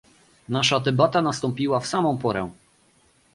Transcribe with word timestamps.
Nasza 0.49 0.79
debata 0.79 1.21
nastąpiła 1.21 1.79
w 1.79 1.87
samą 1.87 2.17
porę 2.17 2.49